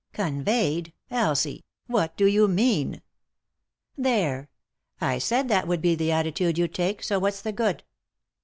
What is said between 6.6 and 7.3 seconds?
take, so